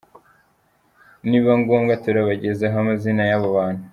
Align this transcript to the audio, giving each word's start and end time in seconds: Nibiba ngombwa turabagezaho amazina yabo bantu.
Nibiba 1.27 1.53
ngombwa 1.61 1.93
turabagezaho 2.03 2.75
amazina 2.83 3.23
yabo 3.29 3.47
bantu. 3.57 3.83